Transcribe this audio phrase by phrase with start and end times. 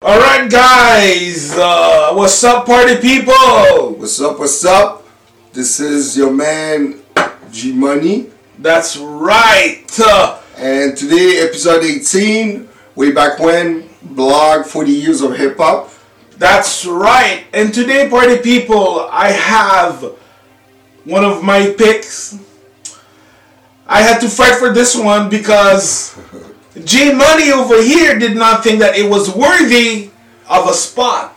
[0.00, 1.58] All right, guys.
[1.58, 3.94] Uh, what's up, party people?
[3.98, 4.38] What's up?
[4.38, 5.04] What's up?
[5.52, 7.00] This is your man
[7.50, 8.30] G Money,
[8.60, 9.84] That's right.
[9.98, 15.90] Uh, and today, episode 18, way back when, blog 40 years of hip hop.
[16.36, 17.46] that's right.
[17.52, 20.00] And today, party people, I have
[21.02, 22.38] one of my picks.
[23.88, 26.16] I had to fight for this one because
[26.84, 30.10] G Money over here did not think that it was worthy
[30.48, 31.36] of a spot,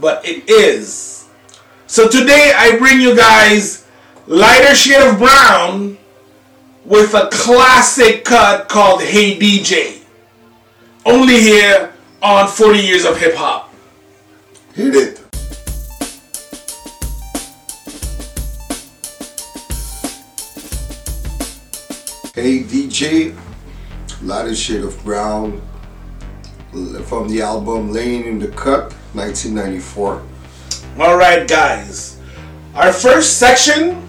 [0.00, 1.28] but it is.
[1.86, 3.86] So today, I bring you guys
[4.26, 5.98] lighter shade of brown
[6.84, 10.02] with a classic cut called Hey DJ.
[11.04, 13.72] Only here on 40 Years of Hip Hop.
[14.74, 15.16] Hit it.
[22.34, 23.36] Hey DJ,
[24.22, 25.60] lighter shade of brown
[27.06, 30.22] from the album Laying in the Cut, 1994.
[30.98, 32.20] All right, guys.
[32.74, 34.06] Our first section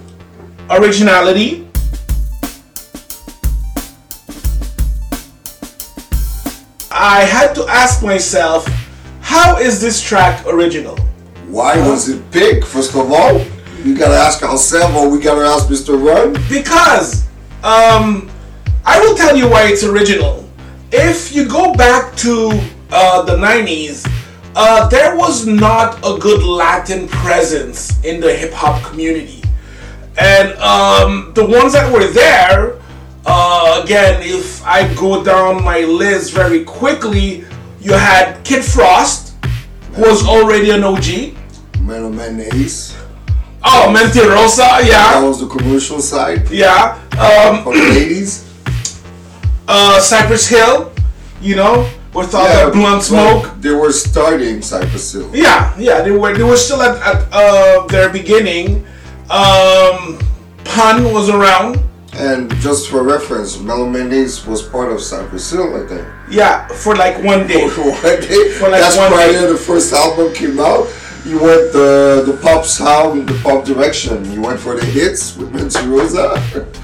[0.69, 1.67] originality.
[6.91, 8.67] I had to ask myself,
[9.21, 10.97] how is this track original?
[11.47, 12.65] Why was it picked?
[12.65, 13.37] First of all,
[13.83, 16.01] we gotta ask ourselves, or we gotta ask Mr.
[16.01, 16.33] Run.
[16.47, 17.27] Because
[17.63, 18.30] um,
[19.01, 20.47] will tell you why it's original.
[20.91, 22.49] If you go back to
[22.91, 24.07] uh, the 90s,
[24.55, 29.41] uh, there was not a good Latin presence in the hip hop community.
[30.17, 32.79] And um, the ones that were there,
[33.25, 37.45] uh, again, if I go down my list very quickly,
[37.79, 39.35] you had Kid Frost,
[39.93, 41.35] who was already an OG.
[41.79, 42.97] Mellow Man Ace.
[43.63, 45.13] Oh, Mentirosa, yeah.
[45.13, 46.99] That was the commercial side Yeah.
[47.19, 48.50] Um, for the ladies.
[49.71, 50.91] Uh, Cypress Hill,
[51.41, 53.49] you know, with all that blunt smoke.
[53.61, 55.29] They were starting Cypress Hill.
[55.33, 58.85] Yeah, yeah, they were they were still at, at uh, their beginning.
[59.29, 60.19] Um,
[60.65, 61.79] Pun was around.
[62.13, 66.05] And just for reference, Mellow Man Ace was part of Cypress Hill, I think.
[66.29, 67.69] Yeah, for like one day.
[67.69, 69.47] for One day, For like that's one prior day.
[69.47, 70.87] the first album came out.
[71.23, 74.29] You went the the pop sound, the pop direction.
[74.33, 76.35] You went for the hits with Mentirosa.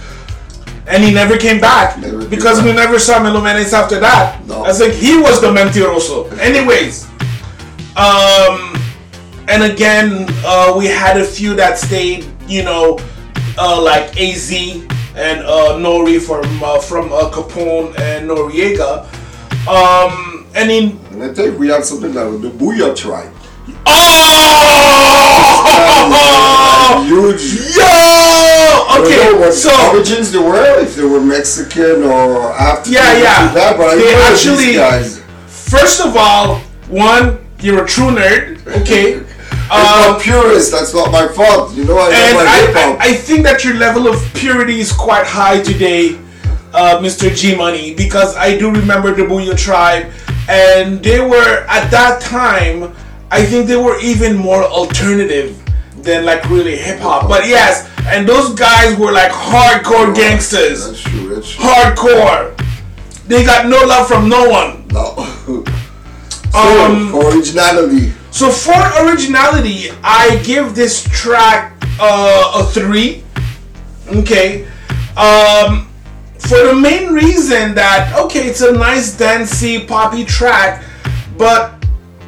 [0.87, 3.99] And he never came back Never came because we never saw Mellow Man Ace after
[3.99, 4.45] that.
[4.47, 4.63] No.
[4.63, 6.31] I think he was the Mentiroso.
[6.39, 7.05] Anyways,
[7.97, 8.73] um,
[9.49, 12.99] and again, uh, we had a few that stayed, you know,
[13.57, 19.05] uh, like AZ and uh, Nori from uh, from uh, Capone and Noreaga.
[19.67, 23.33] Um, and in and I think we had something like the Booyah Tribe.
[26.09, 27.75] oh, Huge.
[27.75, 28.06] yo,
[28.97, 33.53] Know okay, what so origins they were, if they were Mexican or after Yeah, yeah.
[33.53, 35.21] that, but They actually- guys.
[35.47, 36.55] first of all,
[36.89, 39.21] one, you're a true nerd, okay.
[39.71, 41.73] I'm Um, a purist, that's not my fault.
[41.75, 42.79] You know I and love my hip I.
[42.79, 46.17] I, I think that your level of purity is quite high today,
[46.73, 47.33] uh, Mr.
[47.35, 50.09] G Money, because I do remember the Boo-Yaa T.R.I.B.E.,
[50.49, 52.95] and they were at that time.
[53.29, 55.61] I think they were even more alternative
[56.01, 57.27] than like really hip hop.
[57.27, 61.65] But yes, and those guys were like hardcore gangsters, That's true, that's true.
[61.65, 62.53] hardcore.
[63.27, 64.87] They got no love from no one.
[64.87, 65.15] No.
[66.51, 73.23] so, Um, for originality, So for originality, I give this track uh, a three.
[74.07, 74.65] Okay.
[75.17, 75.89] Um,
[76.39, 80.83] for the main reason that okay, it's a nice dancey poppy track,
[81.37, 81.73] but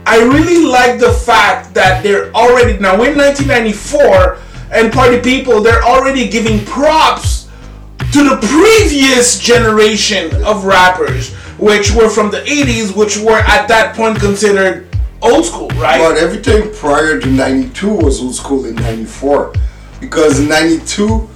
[0.05, 4.39] I really like the fact that they're already now in 1994
[4.71, 7.39] and party people they're already giving props
[8.11, 13.95] to the previous generation of rappers, which were from the 80s, which were at that
[13.95, 14.87] point considered
[15.21, 15.99] old school, right?
[15.99, 19.53] but everything prior to 92 was old school in 94.
[19.99, 21.29] Because in 92,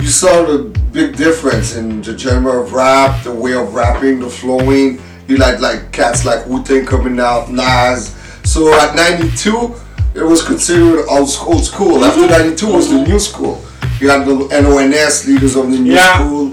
[0.00, 4.28] you saw the big difference in the genre of rap, the way of rapping, the
[4.28, 5.00] flowing.
[5.26, 8.14] You like like cats like Wu Tang coming out, Nas.
[8.44, 9.74] So at 92,
[10.14, 11.54] it was considered old school.
[11.54, 12.04] Old school.
[12.04, 13.62] After 92 was the new school.
[14.00, 16.18] You had the NONS leaders of the new Yeah.
[16.18, 16.52] school.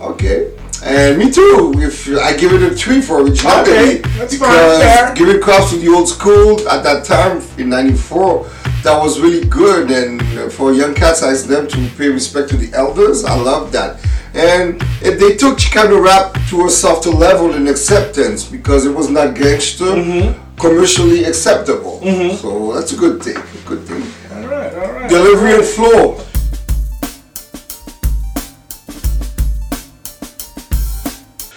[0.00, 0.50] Okay.
[0.84, 1.72] And me too.
[1.78, 5.14] If I give it a three for originality, Okay, that's fine, because fair.
[5.14, 8.44] giving props to the old school at that time in '94,
[8.82, 9.90] that was really good.
[9.90, 13.96] And for young cats like them to pay respect to the elders, I love that.
[14.34, 19.08] And it, they took Chicano rap to a softer level in acceptance because it was
[19.08, 20.38] not gangster, Mm-hmm.
[20.58, 22.00] Commercially acceptable.
[22.36, 23.36] So that's a good thing.
[23.36, 24.02] A good thing.
[24.32, 25.10] all right, all right.
[25.10, 26.20] Delivery and flow.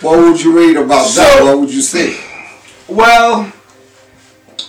[0.02, 1.44] What would you rate about that?
[1.44, 2.18] What would you say?
[2.88, 3.46] Well,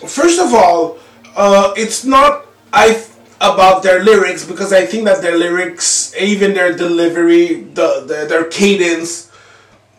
[0.06, 0.98] first of all,
[1.36, 3.04] uh, it's not I
[3.40, 8.44] about their lyrics because I think that their lyrics, even their delivery, the, the their
[8.44, 9.30] cadence,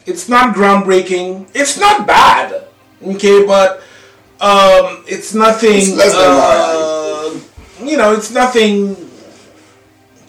[0.05, 1.49] it's not groundbreaking.
[1.53, 2.67] It's not bad,
[3.01, 3.81] okay, but
[4.41, 5.71] um, it's nothing.
[5.75, 7.39] It's uh,
[7.83, 8.95] you know, it's nothing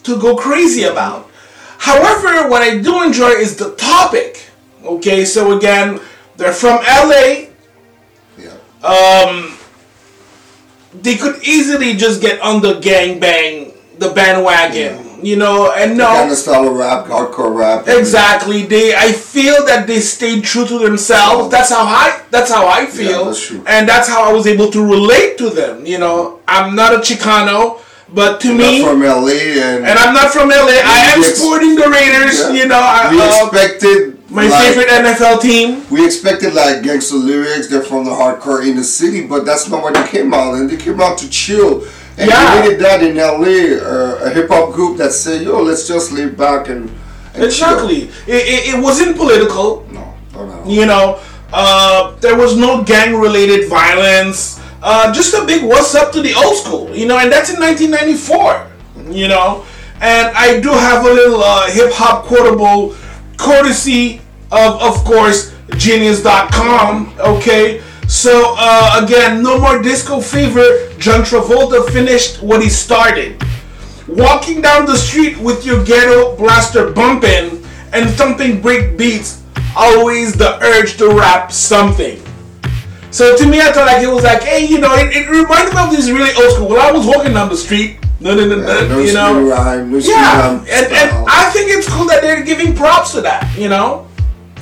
[0.03, 1.31] to go crazy about.
[1.79, 4.51] However, what I do enjoy is the topic.
[4.85, 6.01] Okay, so again,
[6.37, 7.49] they're from LA.
[8.37, 8.57] Yeah.
[8.83, 9.57] Um,
[10.93, 16.07] they could easily just get on the gangbang, the bandwagon, you know, and no.
[16.07, 17.87] Kind of style of rap, hardcore rap.
[17.89, 18.63] Exactly.
[18.67, 21.51] They I feel that they stayed true to themselves.
[21.51, 23.27] That's how I that's how I feel.
[23.27, 23.63] that's true.
[23.67, 25.87] And that's how I was able to relate to them.
[25.87, 27.81] You know, I'm not a Chicano,
[28.15, 30.81] but to me Not from LA and, and I'm not from LA.
[30.85, 32.53] I am supporting the Raiders, Yeah.
[32.53, 35.85] you know, I, we uh, expected my like, favorite NFL team.
[35.91, 37.69] We expected like gangster lyrics.
[37.69, 40.55] They're from the hardcore in the city, but that's not what they came out.
[40.55, 41.85] And they came out to chill.
[42.21, 42.61] And Yeah.
[42.63, 46.13] they did that in LA, uh, a hip hop group that said, "Yo, let's just
[46.13, 46.91] lay back and,
[47.35, 48.11] and Exactly.
[48.27, 49.87] It, it, it wasn't political.
[49.91, 50.65] No, no, no.
[50.67, 51.19] You know,
[51.53, 54.61] uh, there was no gang related violence.
[54.83, 57.61] Uh, just a big what's up to the old school, you know, and that's in
[57.61, 58.67] 1994,
[59.13, 59.65] you know.
[60.01, 62.95] And I do have a little uh, hip hop quotable
[63.37, 64.21] courtesy
[64.53, 67.83] of, of course, genius.com, okay?
[68.11, 70.91] So, uh, again, no more disco fever.
[70.99, 73.41] John Travolta finished what he started.
[74.09, 79.45] Walking down the street with your ghetto blaster bumping and thumping break beats,
[79.77, 82.21] always the urge to rap something.
[83.13, 85.73] So to me, I thought like it was like, hey, you know, it, it reminded
[85.73, 86.69] me of this really old school.
[86.69, 89.49] When I was walking down the street, no, no, no, Yeah, no, no you know,
[89.49, 91.27] rhyme, no yeah, and, and.
[91.29, 94.09] I think it's cool that they're giving props to that, you know.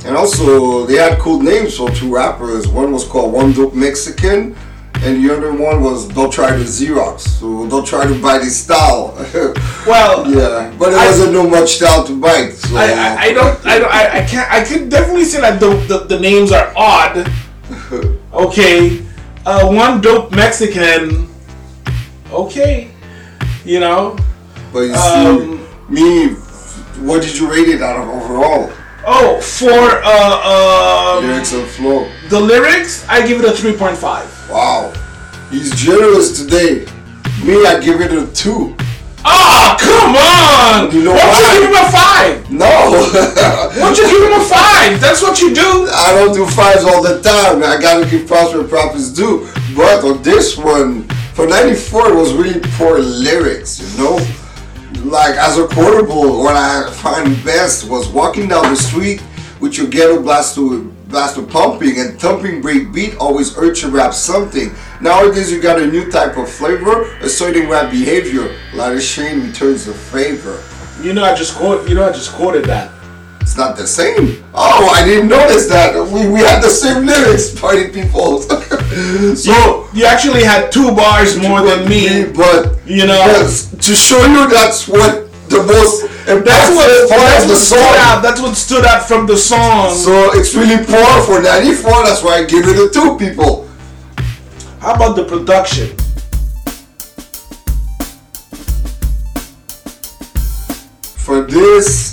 [0.04, 2.66] And also, they had cool names for two rappers.
[2.68, 4.56] One was called One Dope Mexican,
[4.94, 7.20] and the other one was Don't Try to Xerox.
[7.20, 9.14] So don't try to bite his style.
[9.86, 12.52] Well, yeah, but it wasn't no much style to bite.
[12.52, 15.58] So I, I, I don't, I don't, I, I can't, I can definitely say that
[15.60, 17.30] the, the, the names are odd.
[18.32, 19.02] Okay,
[19.46, 21.26] uh, one dope Mexican.
[22.30, 22.90] Okay,
[23.64, 24.16] you know.
[24.72, 26.34] But you Um, see, me,
[27.06, 28.70] what did you rate it out of overall?
[29.10, 29.72] Oh, for
[30.04, 32.10] uh, um, Lyrics and flow.
[32.28, 34.28] the lyrics, I give it a three point five.
[34.50, 34.92] Wow.
[35.50, 36.84] He's generous today.
[37.42, 38.76] Me, I give it a two.
[39.24, 40.94] Ah, come on!
[40.94, 42.50] You know Why don't you give him a five?
[42.50, 42.68] No.
[43.80, 45.00] Why don't you give him a five?
[45.00, 45.88] That's what you do.
[45.90, 47.62] I don't do fives all the time.
[47.64, 49.48] I gotta give props where props is due.
[49.74, 54.18] But on this one, for 94, it was really poor lyrics, you know?
[55.04, 59.22] Like, as a quotable, what I find best was walking down the street
[59.60, 60.78] with your ghetto blaster,
[61.08, 64.72] blaster pumping and thumping break beat always urge to rap something.
[65.00, 68.54] Nowadays, you got a new type of flavor, asserting rap behavior.
[68.72, 70.62] A lot of shame returns the favor.
[71.00, 71.88] You know, I just quote.
[71.88, 72.97] You know, I just quoted that.
[73.48, 74.44] It's not the same.
[74.52, 75.96] Oh, I didn't notice that.
[76.12, 78.42] We, we had the same lyrics, party people.
[79.34, 82.24] so You actually had two bars more than me.
[82.30, 83.16] but You know.
[83.16, 87.08] yes, to show you that's what the most That's impactful what.
[87.08, 87.94] part That's of the song.
[88.04, 88.20] out.
[88.22, 89.94] That's what stood out from the song.
[89.96, 92.04] So it's really poor for 94.
[92.04, 93.66] That's why I give it a two, people.
[94.78, 95.96] How about the production?
[101.24, 102.07] For this,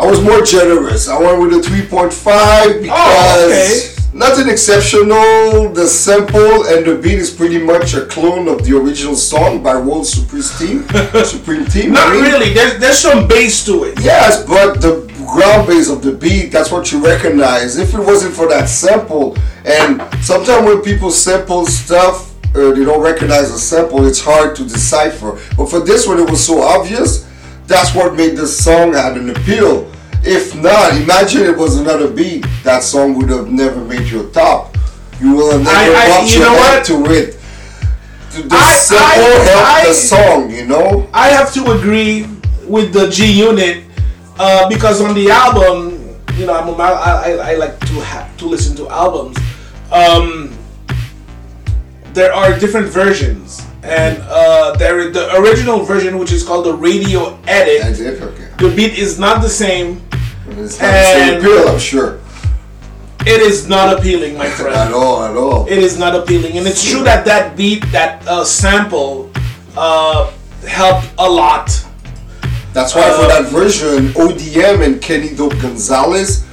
[0.00, 1.08] I was more generous.
[1.08, 3.94] I went with a 3.5 because Oh, okay.
[4.14, 5.72] nothing exceptional.
[5.72, 9.78] The sample and the beat is pretty much a clone of the original song by
[9.78, 10.88] World Supreme Team.
[11.24, 11.92] Supreme Team.
[11.92, 12.54] Not I mean, really.
[12.54, 14.00] There's there's some bass to it.
[14.00, 17.76] Yes, but the ground base of the beat, that's what you recognize.
[17.76, 23.02] If it wasn't for that sample, and sometimes when people sample stuff, uh, they don't
[23.02, 25.38] recognize a sample, it's hard to decipher.
[25.56, 27.29] But for this one, it was so obvious.
[27.70, 29.88] That's what made this song had an appeal.
[30.24, 34.76] If not, imagine it was another beat, that song would have never made your top.
[35.20, 36.84] You will have never I- I- you your know what?
[36.86, 37.38] to it.
[38.32, 41.08] The, the I- sample I- helped I- the song, you know?
[41.14, 42.26] I have to agree
[42.66, 43.84] with the G Unit
[44.40, 45.96] uh, because on the album,
[46.36, 49.38] you know, I'm a, I, I, I like to have to listen to albums.
[49.92, 50.50] Um,
[52.14, 56.74] there are different versions, and uh, there is the original version, which is called the
[56.74, 57.82] radio edit.
[57.82, 58.48] That's it, okay.
[58.58, 60.02] The beat is not the same.
[60.48, 62.20] It's not the same appeal, I'm sure.
[63.26, 64.74] It is not appealing, my friend.
[64.76, 65.66] At all, at all.
[65.68, 69.30] it is not appealing and it's true that that beat that uh, sample
[69.76, 70.30] uh,
[70.66, 71.68] helped a lot
[72.72, 76.44] That's why for that version, ODM and Kenny Dope Gonzalez,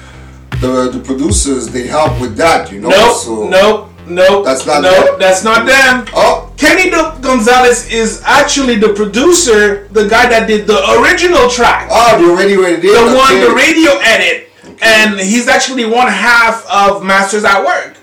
[0.62, 2.89] the the producers, they helped with that, you know.
[2.89, 4.45] nope so nope Nope.
[4.45, 5.19] That's not nope, them?
[5.19, 6.05] That's not them.
[6.15, 11.89] Oh, Kenny Do- Gonzalez is actually the producer, the guy that did the original track,
[11.91, 12.95] oh, already already did.
[12.95, 14.49] the one, the radio edit,
[14.81, 17.97] and he's actually one half of Masters at Work.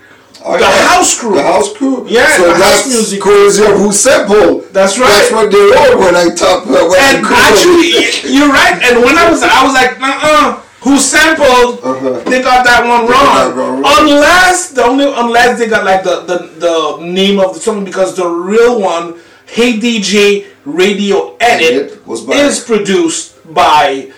[0.45, 0.87] Oh, the yeah.
[0.93, 1.33] house crew.
[1.33, 2.05] The house crew.
[2.07, 3.23] Yeah, so the house that's music.
[3.23, 4.61] who sample.
[4.69, 5.09] That's right.
[5.09, 7.97] That's what they wrote when I talk about when And actually,
[8.29, 8.77] you're right.
[8.85, 10.61] And when I was, I was like, uh-uh.
[10.85, 11.81] Who sampled?
[11.81, 12.29] Uh-huh.
[12.29, 13.74] They got that one wrong.
[13.85, 18.15] Unless the only unless they got like the, the the name of the song because
[18.15, 24.11] the real one, Hey DJ Radio Edit, by- is produced by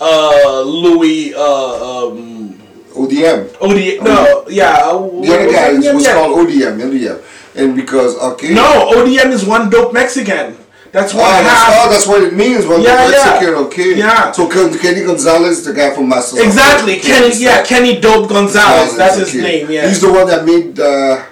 [0.00, 2.60] uh Louis uh um
[2.94, 3.48] ODM.
[3.60, 6.14] OD no yeah uh, The other guy yeah, was yeah.
[6.14, 6.76] called ODM.
[6.78, 7.18] ODM.
[7.56, 8.52] And because okay.
[8.52, 10.56] no ODM is one dope Mexican.
[10.94, 12.66] That's Oh one that's, oh, that's what it means.
[12.66, 13.24] When Yeah, the yeah.
[13.30, 13.96] Mexican, okay.
[13.98, 14.30] Yeah.
[14.30, 16.38] So Ken- Kenny Gonzalez, the guy from Masters.
[16.38, 17.34] Exactly, Kenny.
[17.36, 18.96] Yeah, Kenny Dope Gonzalez.
[18.96, 19.42] That's his okay.
[19.42, 19.70] name.
[19.72, 21.24] Yeah, He's the one that made uh,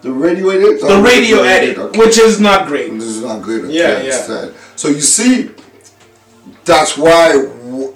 [0.00, 0.80] the radio edit.
[0.80, 1.98] the radio edit, okay.
[1.98, 2.90] which is not great.
[2.94, 3.66] This is not good.
[3.66, 4.50] Okay, Yeah, yeah.
[4.74, 5.50] So you see,
[6.64, 7.24] that's why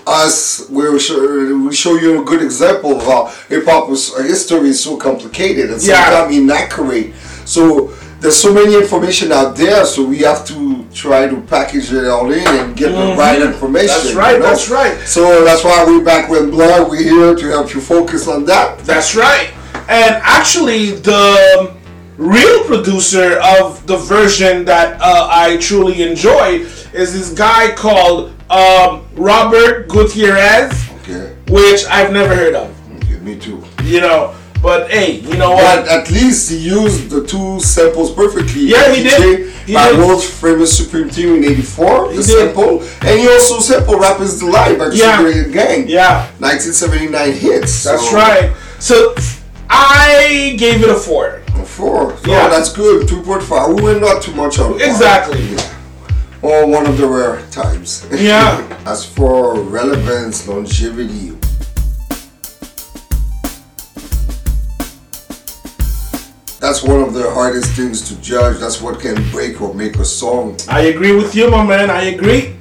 [0.07, 4.69] us we show, we show you a good example of how hip hop uh, history
[4.69, 6.05] is so complicated and Yeah.
[6.05, 7.15] sometimes inaccurate.
[7.47, 10.55] So there's so many information out there, so we have to
[10.95, 13.89] try to package it all in and get the right information.
[13.89, 14.05] Mm-hmm.
[14.07, 14.47] That's right, you know?
[14.47, 14.99] that's right.
[15.07, 16.91] So that's why we're back with blood.
[16.91, 18.79] We're here to help you focus on that.
[18.81, 19.53] That's right.
[19.89, 21.75] And actually, the
[22.19, 29.07] real producer of the version that uh, I truly enjoy is this guy called um,
[29.15, 30.73] Robert Gutierrez,
[31.03, 31.35] Okay.
[31.49, 32.71] which I've never heard of.
[32.97, 33.63] Okay, me too.
[33.83, 35.89] You know, but hey, you know But what?
[35.89, 38.63] at least he used the two samples perfectly.
[38.63, 39.51] Yeah, he did.
[39.67, 39.99] He by did.
[39.99, 42.25] World's Famous Supreme Team in '84, the did.
[42.25, 45.19] sample, and he also sampled "Rappers Delight" by the Yeah.
[45.19, 45.89] Sugarhill Gang.
[45.89, 46.27] Yeah.
[46.39, 47.83] 1979 hits.
[47.85, 48.53] That's so- right.
[48.79, 49.15] So
[49.71, 51.41] I gave it a four.
[51.61, 52.15] A Four.
[52.25, 52.49] So Yeah.
[52.49, 53.07] that's good.
[53.09, 53.75] 2.5.
[53.75, 54.81] We went not too much on.
[54.81, 55.57] Exactly.
[56.43, 58.05] Or one of the rare times.
[58.13, 58.61] Yeah.
[58.87, 61.33] As for relevance, longevity.
[66.73, 68.59] That's one of the hardest things to judge.
[68.59, 70.57] That's what can break or make a song.
[70.71, 71.91] I agree with you, my man.
[71.91, 72.57] I agree.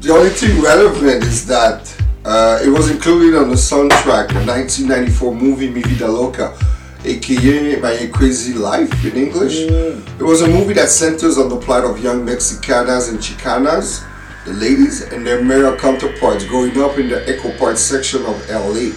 [0.00, 1.92] The only thing relevant is that
[2.24, 6.56] uh, it was included on the soundtrack, the 1994 movie Mi Vida Loca,
[7.04, 9.56] aka My Crazy Life in English.
[9.56, 14.06] It was a movie that centers on the plight of young Mexicanas and Chicanas,
[14.44, 18.92] the ladies, and their male counterparts growing up in the Echo Park section of LA.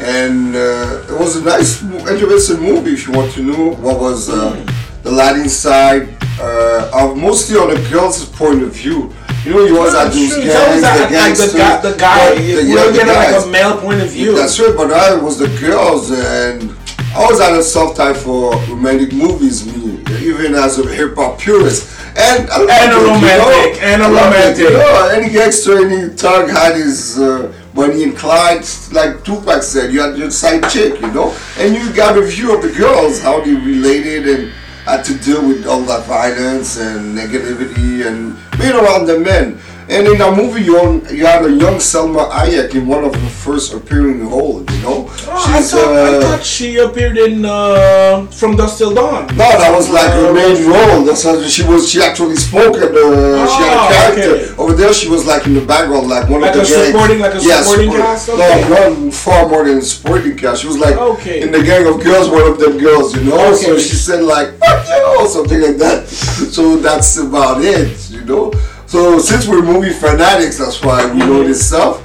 [0.00, 4.30] And uh, it was a nice, interesting movie if you want to know what was
[4.30, 4.56] uh,
[5.02, 6.08] the Latin side,
[6.40, 9.12] uh, of mostly on the girls' point of view.
[9.44, 12.34] You know, he was at those gangs, the like the guy, the guy.
[12.34, 13.44] the- you the- yeah, the it like guys.
[13.44, 14.34] a male point of view.
[14.34, 16.70] That's right, but I was the girls, and
[17.14, 21.38] I was at a soft time for romantic movies, me, even as a hip hop
[21.38, 21.88] purist.
[22.16, 24.58] And, I And a you romantic, and a romantic.
[24.64, 30.00] You know, any gangster, any thug had his uh, money inclined, like Tupac said, you
[30.00, 31.36] had your side chick, you know?
[31.58, 34.52] And you got a view of the girls, how they related and
[34.84, 39.58] had to deal with all that violence and negativity and being around the men.
[39.90, 43.12] And in that movie, you, on, you had a young Salma Hayek in one of
[43.12, 45.06] her first appearing roles, you know?
[45.26, 49.26] Oh, I, thought, I thought she appeared in uh, From Dusk Till Dawn.
[49.34, 51.02] No, that was like her Uh, main role.
[51.04, 51.90] That's how she was.
[51.90, 54.30] She actually spoke and uh, she had a Oh, character.
[54.36, 54.62] okay.
[54.62, 56.86] Over there, she was like in the background, like one Like of the gangs.
[56.92, 58.28] supporting- like a supporting cast?
[58.28, 58.68] Okay.
[58.70, 60.60] No, no, far more than supporting cast.
[60.62, 61.42] She was like Okay.
[61.42, 63.54] in the gang of girls, one of them girls, you know.
[63.56, 66.06] So she said like "fuck you" or something like that.
[66.06, 68.52] so that's about it, you know.
[68.90, 71.30] So since we're movie fanatics, that's why we mm-hmm.
[71.30, 72.02] know this stuff.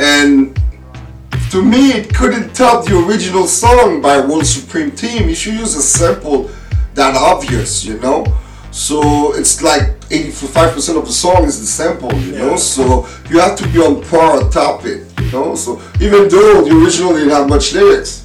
[0.00, 0.58] And
[1.50, 5.28] to me, it couldn't top the original song by World Supreme Team.
[5.28, 6.50] You should use a sample
[6.94, 8.24] that obvious, you know.
[8.70, 12.52] So it's like 85% of the song is the sample, you know.
[12.52, 12.56] Yeah.
[12.56, 15.54] So you have to be on par on top it, you know.
[15.54, 18.22] So even though the original didn't have much lyrics,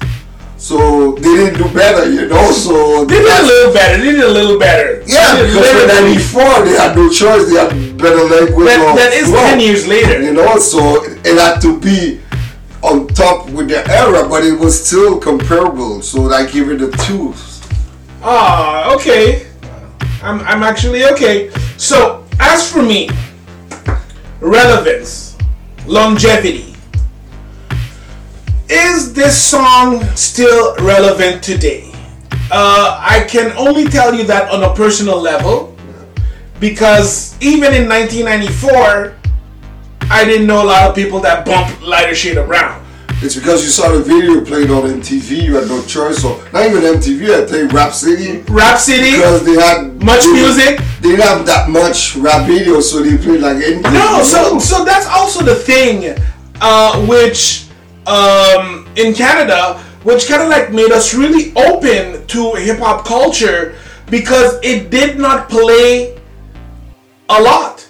[0.58, 2.50] so they didn't do better, you know.
[2.50, 3.96] So They did a little better.
[4.02, 5.02] They did a little better.
[5.06, 7.48] yeah, They because literally- '94 they had no choice.
[7.48, 8.66] They had better language.
[8.66, 9.38] that, or that is flow.
[9.38, 10.20] 10 years later.
[10.22, 12.20] You know, so it had to be
[12.82, 16.02] on top with the era, but it was still comparable.
[16.02, 17.34] So I give it a two.
[18.22, 19.46] Ah, okay.
[20.22, 21.50] I'm, I'm actually okay.
[21.76, 23.08] So, as for me,
[24.40, 25.36] relevance,
[25.86, 26.67] longevity.
[28.70, 31.90] Is this song still relevant today?
[32.50, 35.74] Uh, I can only tell you that on a personal level
[36.60, 39.16] because even in 1994,
[40.10, 42.84] I didn't know a lot of people that bumped Lighter Shade of Brown.
[43.22, 45.44] it's because you saw the video played on MTV.
[45.44, 46.20] You had no choice.
[46.20, 47.42] So not even MTV.
[47.42, 48.42] I think Rap City.
[48.52, 49.12] Rap City.
[49.12, 50.80] Because they had Much they, music?
[51.00, 53.92] They didn't have that much rap video, so they played like anything.
[53.94, 56.18] No, so so that's also the thing,
[56.60, 57.67] uh, which
[58.08, 63.76] um, in Canada, which kind of like made us really open to hip hop culture
[64.10, 66.18] because it did not play
[67.28, 67.86] a lot.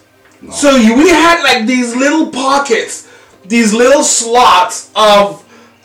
[0.53, 3.09] So we had like these little pockets,
[3.45, 5.45] these little slots of,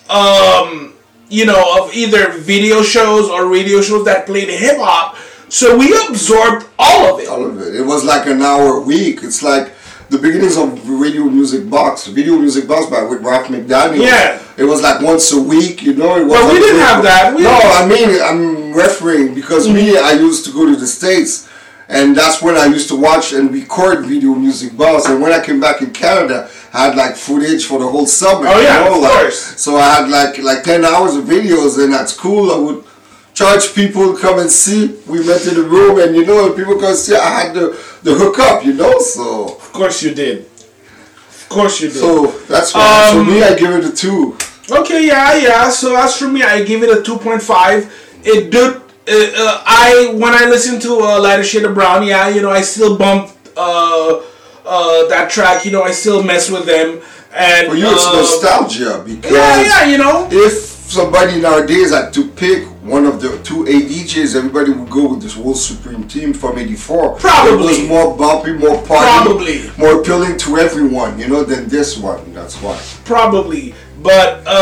[0.09, 0.93] um,
[1.29, 5.17] you know, of either video shows or radio shows that played hip hop.
[5.49, 7.27] So we absorbed all of it.
[7.27, 7.75] all of it.
[7.75, 9.19] It was like an hour a week.
[9.23, 9.72] It's like
[10.13, 12.05] the beginnings of Radio Music Box.
[12.05, 14.05] Video Music Box by with Ralph McDaniel.
[14.05, 14.39] Yeah.
[14.57, 16.15] It was like once a week, you know.
[16.15, 17.33] It was Well, we didn't have that.
[17.35, 20.05] We no, I mean I'm referring because me, mm-hmm.
[20.05, 21.49] I used to go to the states,
[21.89, 25.07] and that's when I used to watch and record Video Music Box.
[25.07, 28.47] And when I came back in Canada, I had like footage for the whole summer.
[28.47, 29.59] Oh, yeah, you know, of like, course.
[29.59, 32.85] So I had like like ten hours of videos, and at school I would
[33.33, 34.99] charge people come and see.
[35.07, 37.15] We met in the room, and you know, people come see.
[37.15, 38.99] I had the the hookup, you know.
[38.99, 40.45] So Of course you did.
[40.45, 41.97] Of course you did.
[41.99, 43.09] so that's why.
[43.11, 44.37] Um, for me, I give it a two.
[44.71, 45.69] okay, yeah, yeah.
[45.69, 47.91] So as for me, I give it a two point five.
[48.23, 48.75] It did.
[49.05, 52.49] Uh, uh, I when I listen to uh, Lighter Shade of Brown, yeah, you know,
[52.51, 54.21] I still bump uh,
[54.65, 55.65] uh, that track.
[55.65, 57.01] You know, I still mess with them.
[57.35, 60.29] And For you, it's uh, nostalgia because Yeah, yeah, you know.
[60.31, 65.21] if somebody nowadays had to pick one of the two ADJs, everybody would go with
[65.21, 67.15] this whole Supreme team from '84.
[67.15, 67.53] Probably.
[67.53, 69.71] it was more bumpy, more party, Probably.
[69.77, 72.33] more appealing to everyone, you know, than this one.
[72.33, 72.79] That's why.
[73.05, 74.53] Probably, but um,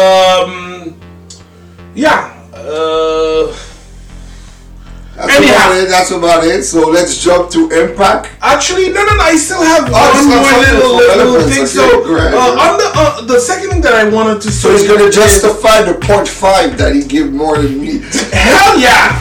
[5.89, 6.43] That's about it.
[6.43, 6.63] That's about it.
[6.63, 8.29] So let's jump to Impact.
[8.41, 9.21] Actually, no, no, no.
[9.23, 11.63] I still have Oh, one more something little, little thing.
[11.63, 14.67] okay, So, ahead, uh, on the uh, the second thing that I wanted to say.
[14.69, 17.99] So he's gonna justify the point five that he give more than me.
[18.33, 19.11] Hell yeah,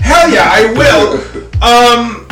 [0.00, 1.20] hell yeah, I will.
[1.64, 2.26] Um,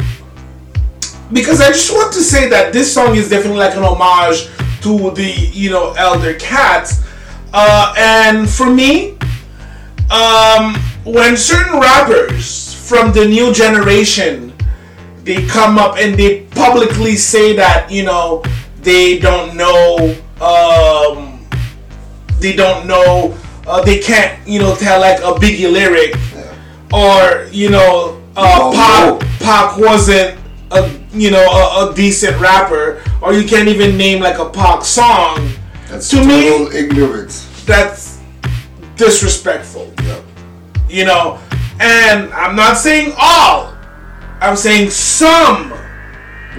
[1.32, 4.48] because I just want to say that this song is definitely like an homage
[4.82, 7.02] to the you know elder cats,
[7.54, 9.16] uh, and for me,
[10.10, 10.74] um,
[11.06, 14.52] when certain rappers from the new generation
[15.24, 18.42] they come up and they publicly say that you know
[18.82, 21.46] they don't know um,
[22.38, 23.34] they don't know
[23.66, 26.12] uh, they can't you know tell like a biggie lyric
[26.92, 29.20] or you know uh, Pac.
[29.40, 30.38] Pac wasn't
[30.72, 34.84] a you know a, a decent rapper or you can't even name like a Pac
[34.84, 35.48] song
[35.88, 37.48] That's To me- ignorance.
[37.64, 38.18] that's
[38.96, 40.20] disrespectful Yeah.
[40.90, 41.38] you know
[41.80, 43.74] and I'm not saying all
[44.40, 45.72] I'm saying some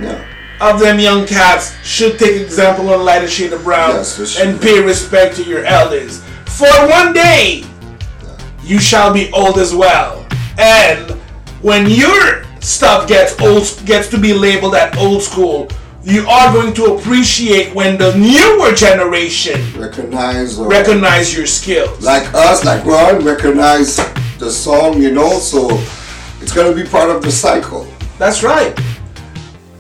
[0.02, 0.20] Yeah.
[0.62, 4.82] of them young cats should take example on Lighter Shade of Brown Yes, and pay
[4.82, 6.22] respect to your elders.
[6.46, 7.64] For one day,
[8.64, 10.26] you shall be old as well.
[10.58, 11.12] And
[11.62, 15.68] when your stuff gets old, gets to be labeled at old school,
[16.04, 22.04] you are going to appreciate when the newer generation Recognize uh, recognize your skills.
[22.04, 23.98] like us, like Ron, recognize
[24.44, 25.70] the song, you know, so
[26.42, 27.88] it's gonna be part of the cycle.
[28.20, 28.78] That's right.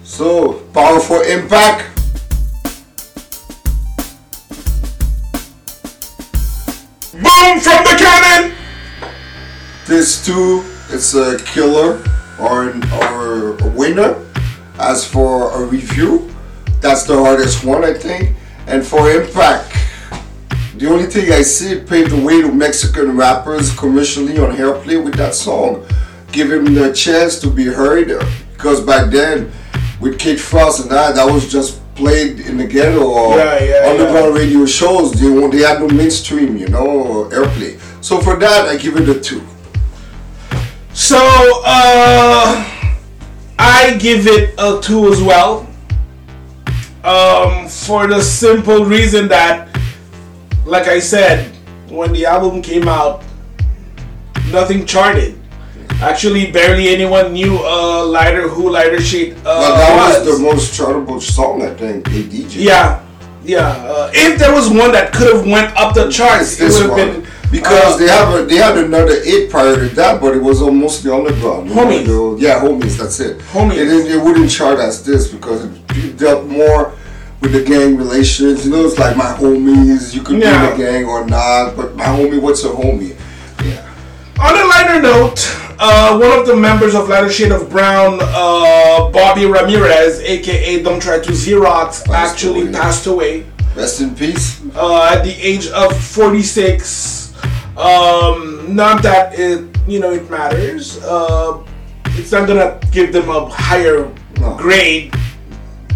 [0.05, 1.89] So, powerful impact.
[7.11, 8.55] Boom from the cannon.
[9.85, 12.01] This too, it's a killer
[12.39, 14.25] or an, or a winner.
[14.79, 16.33] As for a review,
[16.79, 18.37] that's the hardest one, I think.
[18.67, 19.72] And for impact,
[20.75, 25.15] the only thing I see paved the way to Mexican rappers commercially on Hairplay with
[25.15, 25.85] that song.
[26.31, 28.07] Give him the chance to be heard
[28.53, 29.51] because back then
[29.99, 33.89] with Kid Frost and that, that was just played in the ghetto or Yeah, yeah,
[33.89, 35.11] underground radio shows.
[35.11, 37.79] They they had no mainstream, you know, or airplay.
[38.03, 39.41] So for that, I give it a two.
[40.93, 41.17] So,
[41.65, 42.69] uh,
[43.59, 45.67] I give it a two as well.
[47.03, 49.72] Um, for the simple reason that,
[50.65, 51.51] like I said,
[51.89, 53.23] when the album came out,
[54.51, 55.39] nothing charted.
[56.01, 60.37] Actually, barely anyone knew uh, Lighter Who Lighter Shade uh, Well, that was was.
[60.37, 62.55] the most chartable song, I think, ADJ.
[62.63, 63.01] yeah,
[63.43, 63.67] yeah.
[63.69, 67.13] Uh, if there was one that could have went up the charts, it would have
[67.13, 70.41] been because uh, they have a, they had another eight prior to that, but it
[70.41, 71.69] was almost the underground.
[71.69, 72.97] you know, yeah, homies.
[72.97, 73.37] That's it.
[73.53, 73.77] Homies.
[73.77, 76.93] It, it wouldn't chart as this because it dealt more
[77.43, 78.65] with the gang relations.
[78.65, 80.13] You know, it's like my homies.
[80.15, 80.67] You could Yeah.
[80.67, 83.15] be in a gang or not, but my homie, what's a homie?
[83.63, 83.81] Yeah.
[84.39, 85.45] On a lighter note,
[85.77, 91.01] uh, one of the members of Lighter Shade of Brown, uh, Bobby Ramirez, aka Don't
[91.01, 92.71] Try to Xerox, actually away.
[92.71, 93.43] passed away.
[93.75, 94.57] Rest in peace.
[94.75, 97.33] uh, at the age of 46.
[97.77, 100.97] Um, not that it, you know, it matters.
[101.03, 101.57] Uh,
[102.17, 104.07] it's not gonna give them a higher
[104.39, 104.51] No.
[104.57, 105.13] grade.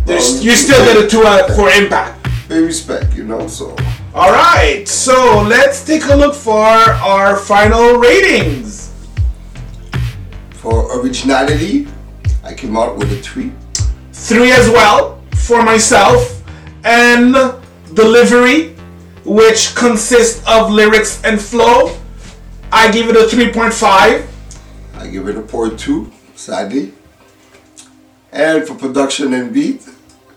[0.08, 2.30] There's, you still get a two uh, for impact.
[2.48, 3.46] Pay respect, you know.
[3.48, 3.76] So
[4.16, 8.94] All right, so let's take a look for our final ratings.
[10.52, 11.88] for originality,
[12.44, 13.52] I came out with a three.
[14.14, 16.42] Three as well for myself,
[16.86, 17.34] and
[17.94, 18.76] delivery,
[19.26, 21.98] which consists of lyrics and flow.
[22.72, 24.28] I give it a 3.5.
[24.96, 26.94] I give it a point two, sadly.
[28.32, 29.88] And for production and beat,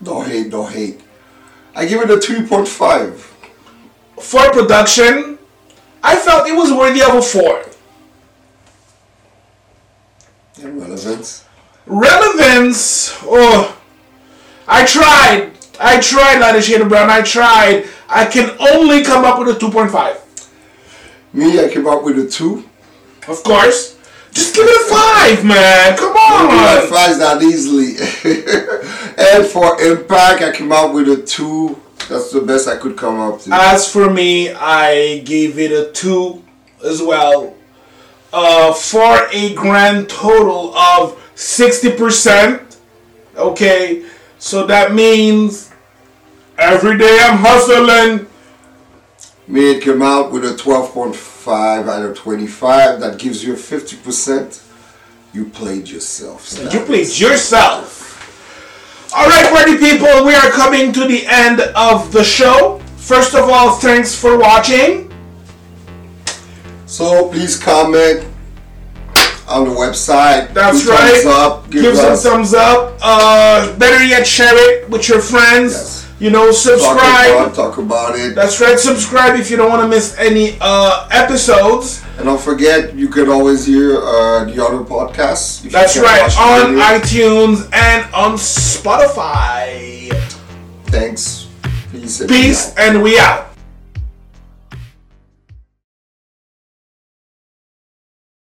[0.03, 1.01] don't hate, don't hate.
[1.75, 3.13] I give it a 3.5.
[4.21, 5.37] For production,
[6.03, 7.65] I felt it was worthy of a 4.
[10.63, 11.45] And relevance.
[11.85, 13.77] Relevance, oh,
[14.67, 15.51] I tried.
[15.79, 17.09] I tried, Lada Shade Brown.
[17.09, 17.87] I tried.
[18.07, 20.21] I can only come up with a 2.5.
[21.33, 22.69] Me, I came up with a two.
[23.27, 23.97] Of course.
[24.33, 25.97] Just give it a 5, man.
[25.97, 26.87] Come on.
[26.87, 27.95] fries not easily.
[29.17, 31.79] and for impact, I came out with a two.
[32.09, 33.53] That's the best I could come up to.
[33.53, 36.43] As for me, I gave it a 2
[36.85, 37.55] as well.
[38.33, 42.77] Uh, for a grand total of 60%.
[43.35, 44.05] Okay,
[44.39, 45.71] so that means
[46.57, 48.27] every day I'm hustling.
[49.51, 53.01] Me, it came out with a 12.5 out of 25.
[53.01, 54.63] That gives you a 50%.
[55.33, 56.57] You played yourself.
[56.73, 57.99] You played yourself.
[59.13, 62.79] All right, party people, we are coming to the end of the show.
[62.95, 65.11] First of all, thanks for watching.
[66.85, 68.25] So please comment
[69.49, 70.53] on the website.
[70.53, 71.23] That's right.
[71.23, 71.69] Thumbs up.
[71.69, 72.97] Give, Give some thumbs up.
[73.01, 75.73] Uh, better yet, share it with your friends.
[75.73, 76.00] Yes.
[76.21, 77.31] You know, talk subscribe.
[77.31, 78.35] about, talk about it.
[78.35, 78.77] That's right.
[78.77, 82.03] Subscribe if you don't want to miss any uh, episodes.
[82.17, 85.65] and don't forget, you can always hear uh, the other podcasts.
[85.65, 86.21] if That's right.
[86.37, 90.13] On iTunes and on Spotify.
[90.93, 91.47] Thanks.
[91.91, 92.21] Peace.
[92.21, 93.50] and Peace, and we out.